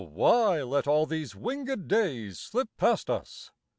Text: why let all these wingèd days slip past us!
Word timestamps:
why 0.15 0.63
let 0.63 0.87
all 0.87 1.05
these 1.05 1.33
wingèd 1.35 1.87
days 1.87 2.39
slip 2.39 2.69
past 2.75 3.07
us! 3.07 3.51